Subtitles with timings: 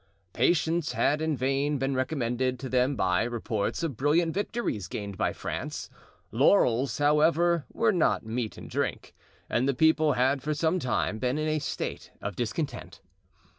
[0.33, 5.31] Patience had in vain been recommended to them by reports of brilliant victories gained by
[5.31, 5.91] France;
[6.31, 9.13] laurels, however, were not meat and drink,
[9.47, 12.99] and the people had for some time been in a state of discontent.